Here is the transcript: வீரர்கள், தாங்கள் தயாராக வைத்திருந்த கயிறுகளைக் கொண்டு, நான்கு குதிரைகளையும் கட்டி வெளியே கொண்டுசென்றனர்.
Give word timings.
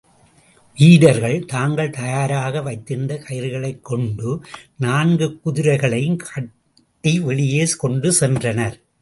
வீரர்கள், 0.77 1.45
தாங்கள் 1.45 1.89
தயாராக 1.89 2.61
வைத்திருந்த 2.61 3.23
கயிறுகளைக் 3.27 3.81
கொண்டு, 3.81 4.41
நான்கு 4.77 5.39
குதிரைகளையும் 5.39 6.17
கட்டி 6.17 7.19
வெளியே 7.19 7.67
கொண்டுசென்றனர். 7.83 8.81